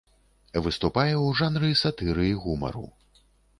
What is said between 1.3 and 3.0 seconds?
жанры сатыры і гумару.